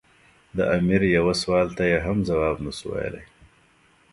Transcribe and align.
د 0.57 0.59
امیر 0.77 1.01
یوه 1.17 1.33
سوال 1.41 1.67
ته 1.77 1.83
یې 1.91 1.99
هم 2.05 2.17
ځواب 2.29 2.57
نه 2.65 2.71
شو 2.77 2.87
ویلای. 2.91 3.25